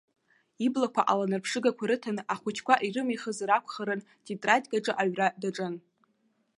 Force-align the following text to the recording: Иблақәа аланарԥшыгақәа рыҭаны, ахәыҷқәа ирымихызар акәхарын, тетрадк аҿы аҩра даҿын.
Иблақәа 0.65 1.01
аланарԥшыгақәа 1.11 1.85
рыҭаны, 1.89 2.21
ахәыҷқәа 2.33 2.73
ирымихызар 2.85 3.49
акәхарын, 3.57 4.01
тетрадк 4.25 4.71
аҿы 4.77 4.93
аҩра 5.01 5.27
даҿын. 5.41 5.75